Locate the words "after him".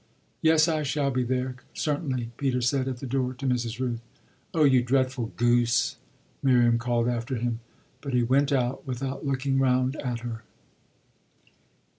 7.07-7.59